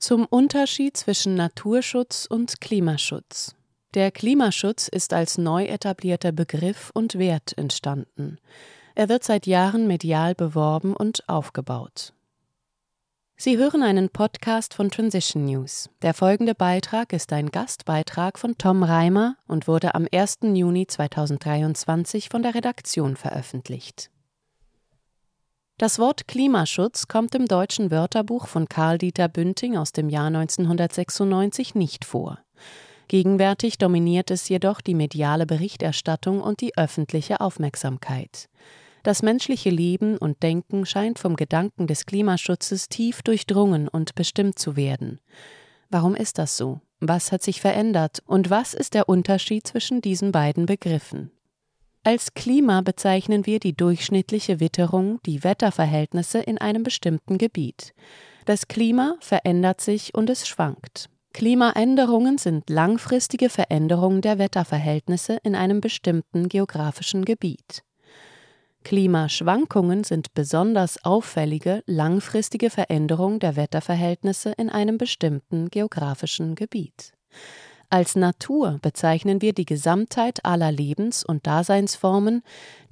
[0.00, 3.54] Zum Unterschied zwischen Naturschutz und Klimaschutz.
[3.92, 8.38] Der Klimaschutz ist als neu etablierter Begriff und Wert entstanden.
[8.94, 12.14] Er wird seit Jahren medial beworben und aufgebaut.
[13.36, 15.90] Sie hören einen Podcast von Transition News.
[16.00, 20.38] Der folgende Beitrag ist ein Gastbeitrag von Tom Reimer und wurde am 1.
[20.54, 24.10] Juni 2023 von der Redaktion veröffentlicht.
[25.80, 31.74] Das Wort Klimaschutz kommt im deutschen Wörterbuch von Karl Dieter Bünding aus dem Jahr 1996
[31.74, 32.38] nicht vor.
[33.08, 38.50] Gegenwärtig dominiert es jedoch die mediale Berichterstattung und die öffentliche Aufmerksamkeit.
[39.04, 44.76] Das menschliche Leben und Denken scheint vom Gedanken des Klimaschutzes tief durchdrungen und bestimmt zu
[44.76, 45.18] werden.
[45.88, 46.82] Warum ist das so?
[47.00, 51.30] Was hat sich verändert und was ist der Unterschied zwischen diesen beiden Begriffen?
[52.02, 57.92] Als Klima bezeichnen wir die durchschnittliche Witterung, die Wetterverhältnisse in einem bestimmten Gebiet.
[58.46, 61.10] Das Klima verändert sich und es schwankt.
[61.34, 67.82] Klimaänderungen sind langfristige Veränderungen der Wetterverhältnisse in einem bestimmten geografischen Gebiet.
[68.82, 77.12] Klimaschwankungen sind besonders auffällige, langfristige Veränderungen der Wetterverhältnisse in einem bestimmten geografischen Gebiet.
[77.92, 82.42] Als Natur bezeichnen wir die Gesamtheit aller Lebens- und Daseinsformen,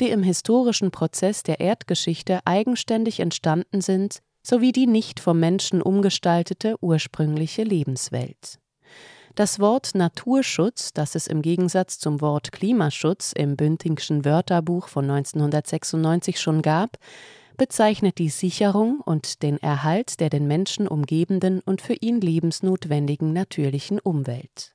[0.01, 6.75] die im historischen Prozess der Erdgeschichte eigenständig entstanden sind, sowie die nicht vom Menschen umgestaltete
[6.81, 8.59] ursprüngliche Lebenswelt.
[9.37, 16.41] Das Wort Naturschutz, das es im Gegensatz zum Wort Klimaschutz im Bündingschen Wörterbuch von 1996
[16.41, 16.97] schon gab,
[17.57, 24.01] bezeichnet die Sicherung und den Erhalt der den Menschen umgebenden und für ihn lebensnotwendigen natürlichen
[24.01, 24.75] Umwelt.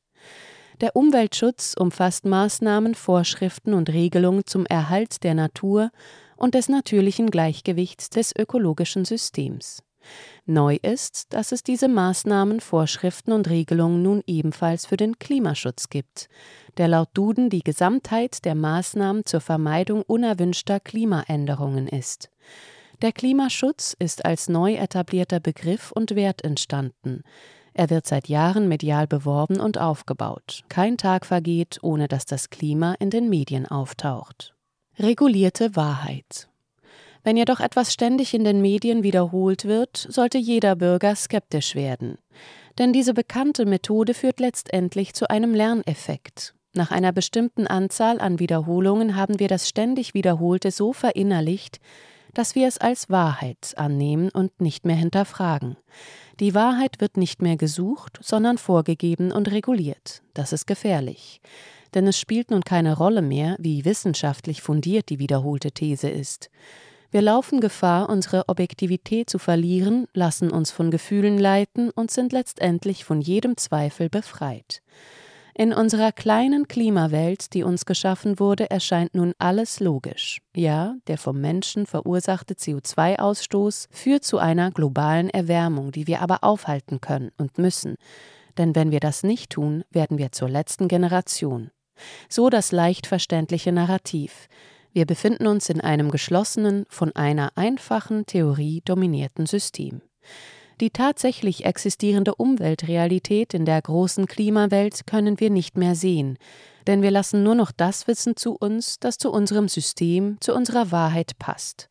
[0.81, 5.91] Der Umweltschutz umfasst Maßnahmen, Vorschriften und Regelungen zum Erhalt der Natur
[6.35, 9.83] und des natürlichen Gleichgewichts des ökologischen Systems.
[10.45, 16.27] Neu ist, dass es diese Maßnahmen, Vorschriften und Regelungen nun ebenfalls für den Klimaschutz gibt,
[16.77, 22.29] der laut Duden die Gesamtheit der Maßnahmen zur Vermeidung unerwünschter Klimaänderungen ist.
[23.01, 27.23] Der Klimaschutz ist als neu etablierter Begriff und Wert entstanden.
[27.73, 30.61] Er wird seit Jahren medial beworben und aufgebaut.
[30.69, 34.53] Kein Tag vergeht, ohne dass das Klima in den Medien auftaucht.
[34.99, 36.49] Regulierte Wahrheit.
[37.23, 42.17] Wenn jedoch etwas ständig in den Medien wiederholt wird, sollte jeder Bürger skeptisch werden.
[42.77, 46.53] Denn diese bekannte Methode führt letztendlich zu einem Lerneffekt.
[46.75, 51.79] Nach einer bestimmten Anzahl an Wiederholungen haben wir das ständig Wiederholte so verinnerlicht,
[52.33, 55.77] dass wir es als Wahrheit annehmen und nicht mehr hinterfragen.
[56.39, 60.23] Die Wahrheit wird nicht mehr gesucht, sondern vorgegeben und reguliert.
[60.33, 61.41] Das ist gefährlich.
[61.93, 66.49] Denn es spielt nun keine Rolle mehr, wie wissenschaftlich fundiert die wiederholte These ist.
[67.11, 73.05] Wir laufen Gefahr, unsere Objektivität zu verlieren, lassen uns von Gefühlen leiten und sind letztendlich
[73.05, 74.81] von jedem Zweifel befreit.
[75.55, 80.41] In unserer kleinen Klimawelt, die uns geschaffen wurde, erscheint nun alles logisch.
[80.55, 87.01] Ja, der vom Menschen verursachte CO2-Ausstoß führt zu einer globalen Erwärmung, die wir aber aufhalten
[87.01, 87.97] können und müssen.
[88.57, 91.69] Denn wenn wir das nicht tun, werden wir zur letzten Generation.
[92.29, 94.47] So das leicht verständliche Narrativ.
[94.91, 100.01] Wir befinden uns in einem geschlossenen, von einer einfachen Theorie dominierten System.
[100.81, 106.37] Die tatsächlich existierende Umweltrealität in der großen Klimawelt können wir nicht mehr sehen,
[106.87, 110.91] denn wir lassen nur noch das Wissen zu uns, das zu unserem System, zu unserer
[110.91, 111.89] Wahrheit passt.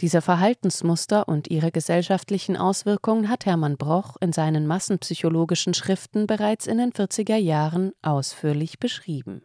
[0.00, 6.78] Diese Verhaltensmuster und ihre gesellschaftlichen Auswirkungen hat Hermann Broch in seinen massenpsychologischen Schriften bereits in
[6.78, 9.42] den 40er Jahren ausführlich beschrieben.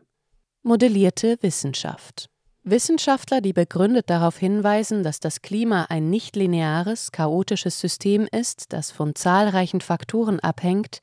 [0.63, 2.29] Modellierte Wissenschaft
[2.67, 9.13] Wissenschaftler, die begründet darauf hinweisen, dass das Klima ein nichtlineares, chaotisches System ist, das von
[9.13, 11.01] zahlreichen Faktoren abhängt,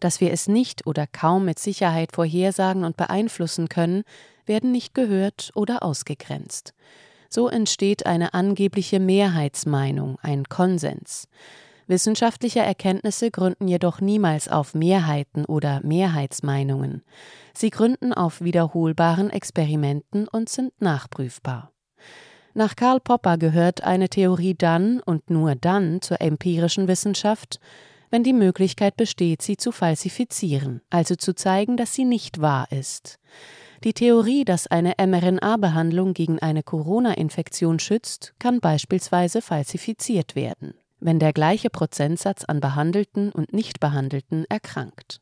[0.00, 4.02] dass wir es nicht oder kaum mit Sicherheit vorhersagen und beeinflussen können,
[4.44, 6.74] werden nicht gehört oder ausgegrenzt.
[7.30, 11.28] So entsteht eine angebliche Mehrheitsmeinung, ein Konsens.
[11.86, 17.02] Wissenschaftliche Erkenntnisse gründen jedoch niemals auf Mehrheiten oder Mehrheitsmeinungen.
[17.52, 21.72] Sie gründen auf wiederholbaren Experimenten und sind nachprüfbar.
[22.54, 27.60] Nach Karl Popper gehört eine Theorie dann und nur dann zur empirischen Wissenschaft,
[28.10, 33.18] wenn die Möglichkeit besteht, sie zu falsifizieren, also zu zeigen, dass sie nicht wahr ist.
[33.82, 40.74] Die Theorie, dass eine mRNA-Behandlung gegen eine Corona-Infektion schützt, kann beispielsweise falsifiziert werden
[41.04, 45.20] wenn der gleiche Prozentsatz an Behandelten und Nichtbehandelten erkrankt.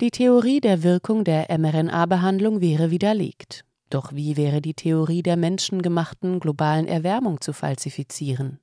[0.00, 3.64] Die Theorie der Wirkung der mRNA-Behandlung wäre widerlegt.
[3.90, 8.60] Doch wie wäre die Theorie der menschengemachten globalen Erwärmung zu falsifizieren?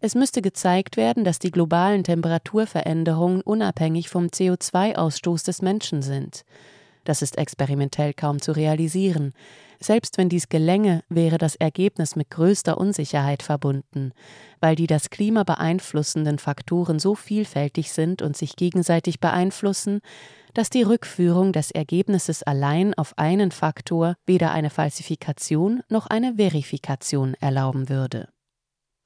[0.00, 6.44] Es müsste gezeigt werden, dass die globalen Temperaturveränderungen unabhängig vom CO2-Ausstoß des Menschen sind.
[7.06, 9.32] Das ist experimentell kaum zu realisieren.
[9.78, 14.10] Selbst wenn dies gelänge, wäre das Ergebnis mit größter Unsicherheit verbunden,
[14.60, 20.00] weil die das Klima beeinflussenden Faktoren so vielfältig sind und sich gegenseitig beeinflussen,
[20.52, 27.34] dass die Rückführung des Ergebnisses allein auf einen Faktor weder eine Falsifikation noch eine Verifikation
[27.34, 28.28] erlauben würde.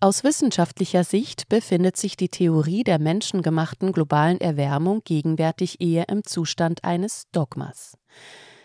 [0.02, 6.84] Aus wissenschaftlicher Sicht befindet sich die Theorie der menschengemachten globalen Erwärmung gegenwärtig eher im Zustand
[6.84, 7.98] eines Dogmas.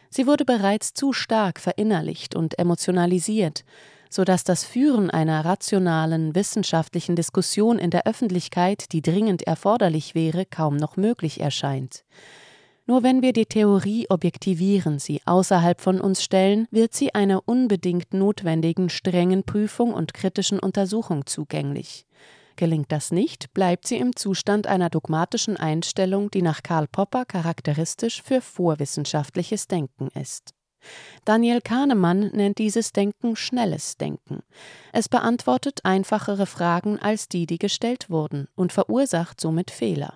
[0.10, 3.66] Sie wurde bereits zu stark verinnerlicht und emotionalisiert,
[4.10, 10.46] so dass das Führen einer rationalen wissenschaftlichen Diskussion in der Öffentlichkeit, die dringend erforderlich wäre,
[10.46, 12.06] kaum noch möglich erscheint.
[12.88, 18.14] Nur wenn wir die Theorie objektivieren, sie außerhalb von uns stellen, wird sie einer unbedingt
[18.14, 22.06] notwendigen strengen Prüfung und kritischen Untersuchung zugänglich.
[22.58, 28.22] Gelingt das nicht, bleibt sie im Zustand einer dogmatischen Einstellung, die nach Karl Popper charakteristisch
[28.22, 30.54] für vorwissenschaftliches Denken ist.
[31.26, 34.44] Daniel Kahnemann nennt dieses Denken schnelles Denken.
[34.94, 40.16] Es beantwortet einfachere Fragen als die, die gestellt wurden, und verursacht somit Fehler.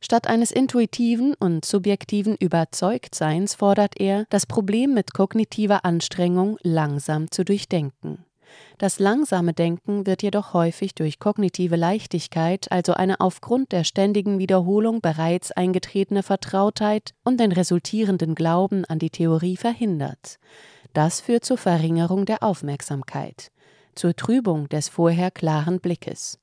[0.00, 7.44] Statt eines intuitiven und subjektiven Überzeugtseins fordert er, das Problem mit kognitiver Anstrengung langsam zu
[7.44, 8.24] durchdenken.
[8.78, 15.00] Das langsame Denken wird jedoch häufig durch kognitive Leichtigkeit, also eine aufgrund der ständigen Wiederholung
[15.00, 20.38] bereits eingetretene Vertrautheit und den resultierenden Glauben an die Theorie verhindert.
[20.92, 23.50] Das führt zur Verringerung der Aufmerksamkeit,
[23.94, 26.38] zur Trübung des vorher klaren Blickes.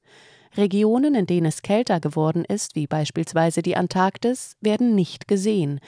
[0.55, 5.79] Regionen, in denen es kälter geworden ist, wie beispielsweise die Antarktis, werden nicht gesehen.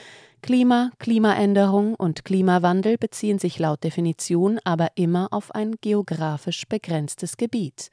[0.42, 7.90] Klima, Klimaänderung und Klimawandel beziehen sich laut Definition aber immer auf ein geografisch begrenztes Gebiet.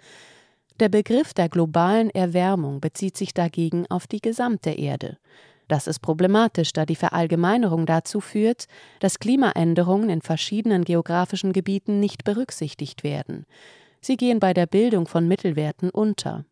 [0.81, 5.19] Der Begriff der globalen Erwärmung bezieht sich dagegen auf die gesamte Erde.
[5.69, 8.67] Das ist problematisch, da die Verallgemeinerung dazu führt,
[9.01, 13.47] dass Klimaänderungen in verschiedenen geografischen Gebieten nicht berücksichtigt werden.
[14.01, 16.45] Sie gehen bei der Bildung von Mittelwerten unter.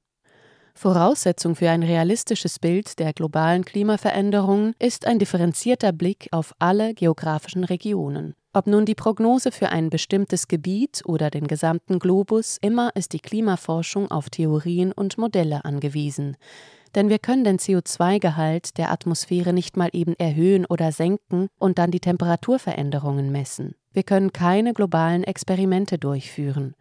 [0.80, 7.64] Voraussetzung für ein realistisches Bild der globalen Klimaveränderungen ist ein differenzierter Blick auf alle geografischen
[7.64, 8.34] Regionen.
[8.54, 13.18] Ob nun die Prognose für ein bestimmtes Gebiet oder den gesamten Globus, immer ist die
[13.18, 16.38] Klimaforschung auf Theorien und Modelle angewiesen.
[16.94, 21.90] Denn wir können den CO2-Gehalt der Atmosphäre nicht mal eben erhöhen oder senken und dann
[21.90, 23.74] die Temperaturveränderungen messen.
[23.92, 26.74] Wir können keine globalen Experimente durchführen.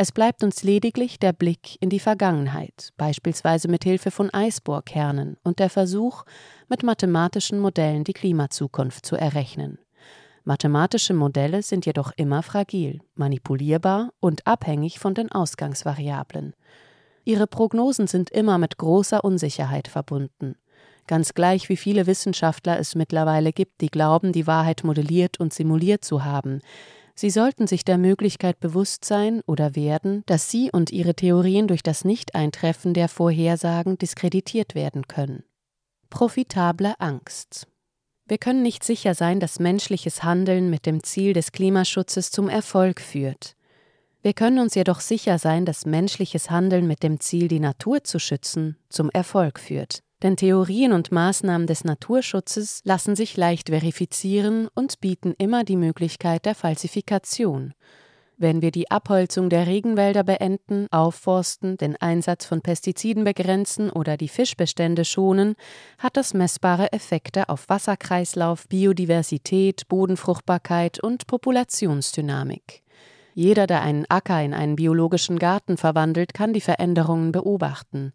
[0.00, 5.58] Es bleibt uns lediglich der Blick in die Vergangenheit, beispielsweise mit Hilfe von Eisbohrkernen und
[5.58, 6.22] der Versuch,
[6.68, 9.80] mit mathematischen Modellen die Klimazukunft zu errechnen.
[10.44, 16.54] Mathematische Modelle sind jedoch immer fragil, manipulierbar und abhängig von den Ausgangsvariablen.
[17.24, 20.54] Ihre Prognosen sind immer mit großer Unsicherheit verbunden.
[21.08, 26.04] Ganz gleich wie viele Wissenschaftler es mittlerweile gibt, die glauben, die Wahrheit modelliert und simuliert
[26.04, 26.60] zu haben,
[27.20, 31.82] Sie sollten sich der Möglichkeit bewusst sein oder werden, dass Sie und Ihre Theorien durch
[31.82, 35.42] das Nicht-Eintreffen der Vorhersagen diskreditiert werden können.
[36.10, 37.66] Profitable Angst
[38.28, 43.00] Wir können nicht sicher sein, dass menschliches Handeln mit dem Ziel des Klimaschutzes zum Erfolg
[43.00, 43.56] führt.
[44.22, 48.20] Wir können uns jedoch sicher sein, dass menschliches Handeln mit dem Ziel, die Natur zu
[48.20, 50.04] schützen, zum Erfolg führt.
[50.22, 56.44] Denn Theorien und Maßnahmen des Naturschutzes lassen sich leicht verifizieren und bieten immer die Möglichkeit
[56.44, 57.74] der Falsifikation.
[58.40, 64.28] Wenn wir die Abholzung der Regenwälder beenden, aufforsten, den Einsatz von Pestiziden begrenzen oder die
[64.28, 65.56] Fischbestände schonen,
[65.98, 72.84] hat das messbare Effekte auf Wasserkreislauf, Biodiversität, Bodenfruchtbarkeit und Populationsdynamik.
[73.34, 78.12] Jeder, der einen Acker in einen biologischen Garten verwandelt, kann die Veränderungen beobachten.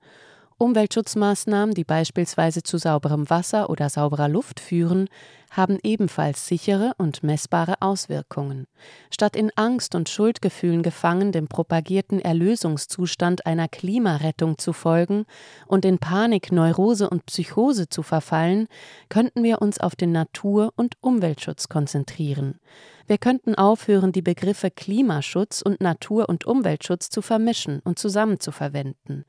[0.63, 5.09] Umweltschutzmaßnahmen, die beispielsweise zu sauberem Wasser oder sauberer Luft führen,
[5.51, 8.65] haben ebenfalls sichere und messbare Auswirkungen.
[9.11, 15.25] Statt in Angst und Schuldgefühlen gefangen dem propagierten Erlösungszustand einer Klimarettung zu folgen
[15.67, 18.67] und in Panik, Neurose und Psychose zu verfallen,
[19.09, 22.59] könnten wir uns auf den Natur- und Umweltschutz konzentrieren.
[23.05, 29.25] Wir könnten aufhören, die Begriffe Klimaschutz und Natur- und Umweltschutz zu vermischen und zusammenzuverwenden.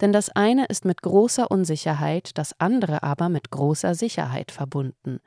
[0.00, 5.20] Denn das eine ist mit großer Unsicherheit, das andere aber mit großer Sicherheit verbunden.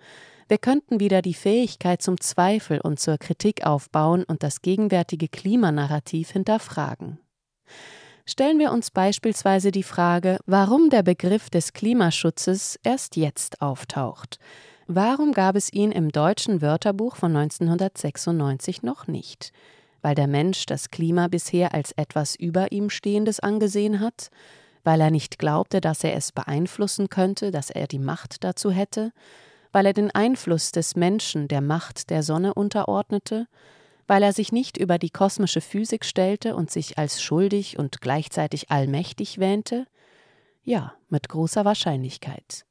[0.47, 6.31] Wir könnten wieder die Fähigkeit zum Zweifel und zur Kritik aufbauen und das gegenwärtige Klimanarrativ
[6.31, 7.19] hinterfragen.
[8.25, 14.39] Stellen wir uns beispielsweise die Frage, warum der Begriff des Klimaschutzes erst jetzt auftaucht.
[14.85, 19.51] Warum gab es ihn im deutschen Wörterbuch von 1996 noch nicht?
[20.01, 24.29] Weil der Mensch das Klima bisher als etwas über ihm Stehendes angesehen hat,
[24.83, 29.11] weil er nicht glaubte, dass er es beeinflussen könnte, dass er die Macht dazu hätte,
[29.71, 33.47] weil er den Einfluss des Menschen der Macht der Sonne unterordnete,
[34.07, 38.71] weil er sich nicht über die kosmische Physik stellte und sich als schuldig und gleichzeitig
[38.71, 39.85] allmächtig wähnte?
[40.63, 42.65] Ja, mit großer Wahrscheinlichkeit.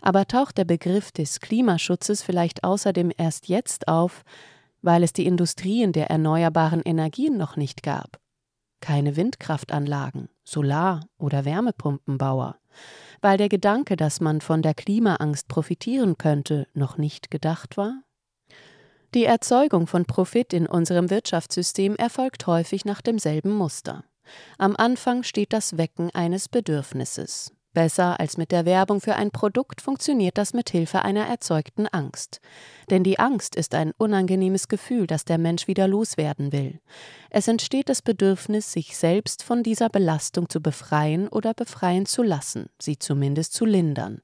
[0.00, 4.24] Aber taucht der Begriff des Klimaschutzes vielleicht außerdem erst jetzt auf,
[4.82, 8.18] weil es die Industrien der erneuerbaren Energien noch nicht gab?
[8.80, 12.56] Keine Windkraftanlagen, Solar- oder Wärmepumpenbauer,
[13.20, 18.02] weil der Gedanke, dass man von der Klimaangst profitieren könnte, noch nicht gedacht war?
[19.14, 24.04] Die Erzeugung von Profit in unserem Wirtschaftssystem erfolgt häufig nach demselben Muster.
[24.58, 27.52] Am Anfang steht das Wecken eines Bedürfnisses.
[27.78, 32.40] Besser als mit der Werbung für ein Produkt funktioniert das mit Hilfe einer erzeugten Angst.
[32.90, 36.80] Denn die Angst ist ein unangenehmes Gefühl, das der Mensch wieder loswerden will.
[37.30, 42.68] Es entsteht das Bedürfnis, sich selbst von dieser Belastung zu befreien oder befreien zu lassen,
[42.80, 44.22] sie zumindest zu lindern.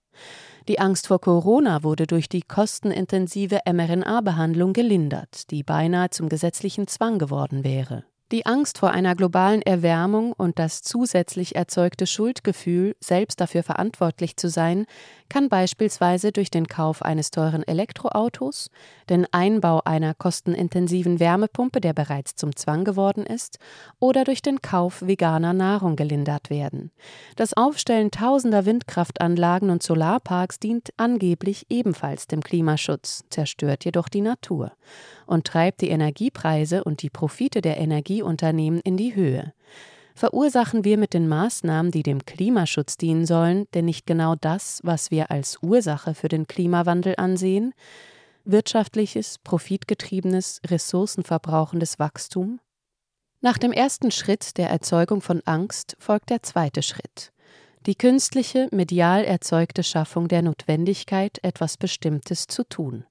[0.67, 7.21] Die Angst vor Corona wurde durch die kostenintensive mRNA-Behandlung gelindert, die beinahe zum gesetzlichen Zwang
[7.21, 8.03] geworden wäre.
[8.35, 14.49] Die Angst vor einer globalen Erwärmung und das zusätzlich erzeugte Schuldgefühl, selbst dafür verantwortlich zu
[14.49, 14.87] sein,
[15.29, 18.71] kann beispielsweise durch den Kauf eines teuren Elektroautos,
[19.09, 23.61] den Einbau einer kostenintensiven Wärmepumpe, der bereits zum Zwang geworden ist,
[24.01, 26.91] oder durch den Kauf veganer Nahrung gelindert werden.
[27.37, 34.73] Das Aufstellen tausender Windkraftanlagen und Solarparks dient angeblich ebenfalls dem Klimaschutz, zerstört jedoch die Natur
[35.27, 39.53] und treibt die Energiepreise und die Profite der Energieunternehmen in die Höhe.
[40.15, 45.11] Verursachen wir mit den Maßnahmen, die dem Klimaschutz dienen sollen, denn nicht genau das, was
[45.11, 47.75] wir als Ursache für den Klimawandel ansehen?
[48.45, 52.61] Wirtschaftliches, profitgetriebenes, ressourcenverbrauchendes Wachstum?
[53.41, 57.33] Nach dem ersten Schritt der Erzeugung von Angst folgt der zweite Schritt.
[57.87, 63.05] Die künstliche, medial erzeugte Schaffung der Notwendigkeit, etwas Bestimmtes zu tun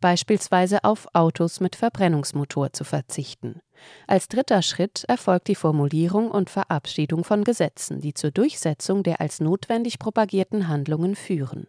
[0.00, 3.60] beispielsweise auf Autos mit Verbrennungsmotor zu verzichten.
[4.06, 9.40] Als dritter Schritt erfolgt die Formulierung und Verabschiedung von Gesetzen, die zur Durchsetzung der als
[9.40, 11.66] notwendig propagierten Handlungen führen.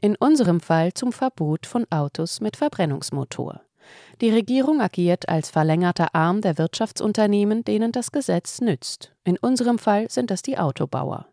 [0.00, 3.60] In unserem Fall zum Verbot von Autos mit Verbrennungsmotor.
[4.20, 9.12] Die Regierung agiert als verlängerter Arm der Wirtschaftsunternehmen, denen das Gesetz nützt.
[9.24, 11.26] In unserem Fall sind das die Autobauer.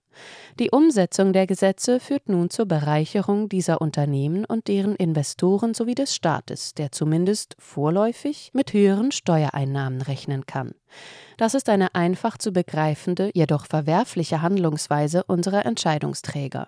[0.59, 6.15] Die Umsetzung der Gesetze führt nun zur Bereicherung dieser Unternehmen und deren Investoren sowie des
[6.15, 10.73] Staates, der zumindest vorläufig mit höheren Steuereinnahmen rechnen kann.
[11.37, 16.67] Das ist eine einfach zu begreifende, jedoch verwerfliche Handlungsweise unserer Entscheidungsträger.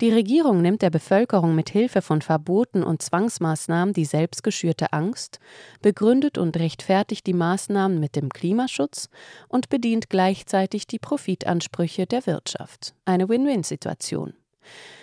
[0.00, 5.38] Die Regierung nimmt der Bevölkerung mit Hilfe von Verboten und Zwangsmaßnahmen die selbstgeschürte Angst,
[5.80, 9.08] begründet und rechtfertigt die Maßnahmen mit dem Klimaschutz
[9.48, 12.94] und bedient gleichzeitig die Profitansprüche der Wirtschaft.
[13.04, 14.34] Eine Win-Win-Situation.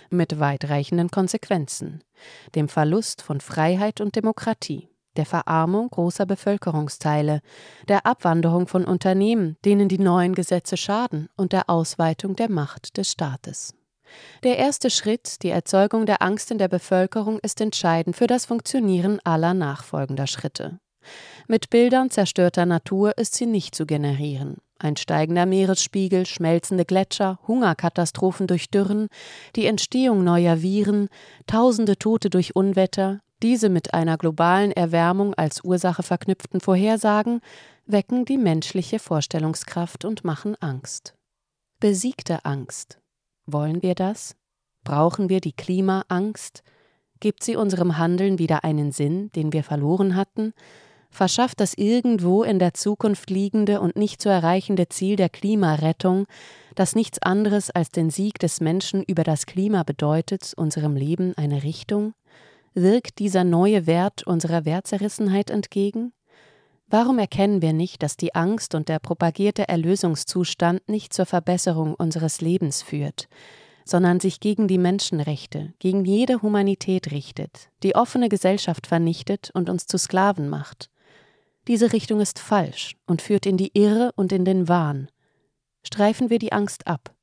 [0.10, 2.04] Mit weitreichenden Konsequenzen,
[2.56, 7.42] dem Verlust von Freiheit und Demokratie der Verarmung großer Bevölkerungsteile,
[7.90, 13.12] der Abwanderung von Unternehmen, denen die neuen Gesetze schaden, und der Ausweitung der Macht des
[13.12, 13.74] Staates.
[14.44, 19.20] Der erste Schritt, die Erzeugung der Angst in der Bevölkerung, ist entscheidend für das Funktionieren
[19.24, 20.80] aller nachfolgender Schritte.
[21.48, 24.58] Mit Bildern zerstörter Natur ist sie nicht zu generieren.
[24.78, 29.08] Ein steigender Meeresspiegel, schmelzende Gletscher, Hungerkatastrophen durch Dürren,
[29.56, 31.10] die Entstehung neuer Viren,
[31.48, 37.42] tausende Tote durch Unwetter, diese mit einer globalen Erwärmung als Ursache verknüpften Vorhersagen
[37.86, 41.16] wecken die menschliche Vorstellungskraft und machen Angst.
[41.80, 43.00] Besiegte Angst.
[43.52, 44.36] Wollen wir das?
[44.84, 46.62] Brauchen wir die Klimaangst?
[47.20, 50.54] Gibt sie unserem Handeln wieder einen Sinn, den wir verloren hatten?
[51.10, 56.28] Verschafft das irgendwo in der Zukunft liegende und nicht zu erreichende Ziel der Klimarettung,
[56.76, 61.64] das nichts anderes als den Sieg des Menschen über das Klima bedeutet, unserem Leben eine
[61.64, 62.14] Richtung?
[62.76, 66.14] Wirkt dieser neue Wert unserer Wertzerrissenheit entgegen?
[66.90, 72.42] Warum erkennen wir nicht, dass die Angst und der propagierte Erlösungszustand nicht zur Verbesserung unseres
[72.42, 73.28] Lebens führt,
[73.86, 79.86] sondern sich gegen die Menschenrechte, gegen jede Humanität richtet, die offene Gesellschaft vernichtet und uns
[79.86, 80.90] zu Sklaven macht?
[81.68, 85.10] Diese Richtung ist falsch und führt in die Irre und in den Wahn.
[85.84, 87.14] Streifen wir die Angst ab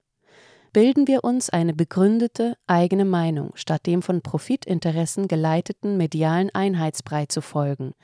[0.76, 7.40] bilden wir uns eine begründete eigene Meinung, statt dem von Profitinteressen geleiteten medialen Einheitsbrei zu
[7.40, 7.94] folgen.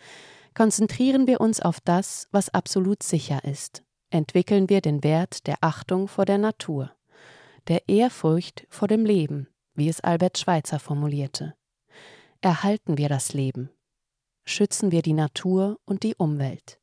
[0.55, 3.83] Konzentrieren wir uns auf das, was absolut sicher ist.
[4.11, 6.93] Entwickeln wir den Wert der Achtung vor der Natur,
[7.69, 11.55] der Ehrfurcht vor dem Leben, wie es Albert Schweitzer formulierte.
[12.43, 13.71] Erhalten wir das Leben.
[14.45, 16.81] Schützen wir die Natur und die Umwelt.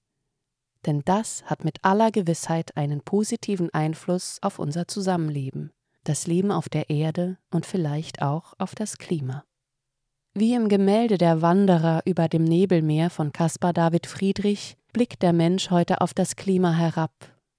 [0.85, 5.71] denn das hat mit aller Gewissheit einen positiven Einfluss auf unser Zusammenleben,
[6.03, 9.43] das Leben auf der Erde und vielleicht auch auf das Klima.
[10.36, 15.71] Wie im Gemälde Der Wanderer über dem Nebelmeer von Caspar David Friedrich blickt der Mensch
[15.71, 17.12] heute auf das Klima herab,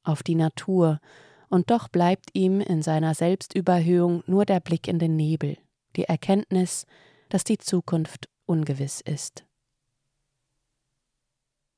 [0.04, 1.00] auf die Natur,
[1.48, 5.58] und doch bleibt ihm in seiner Selbstüberhöhung nur der Blick in den Nebel,
[5.96, 6.86] die Erkenntnis,
[7.28, 9.44] dass die Zukunft ungewiss ist.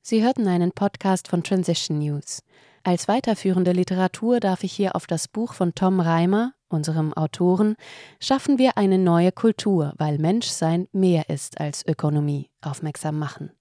[0.03, 2.43] Sie hörten einen Podcast von Transition News.
[2.83, 7.75] Als weiterführende Literatur darf ich hier auf das Buch von Tom Reimer, unserem Autoren,
[8.19, 13.51] Schaffen wir eine neue Kultur, weil Menschsein mehr ist als Ökonomie, aufmerksam machen.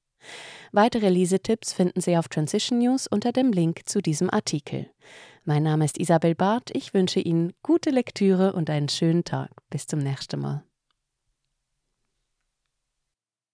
[0.72, 4.88] Weitere Lesetipps finden Sie auf Transition News unter dem Link zu diesem Artikel.
[5.44, 9.50] Mein Name ist Isabel Barth, ich wünsche Ihnen gute Lektüre und einen schönen Tag.
[9.70, 10.62] Bis zum nächsten Mal.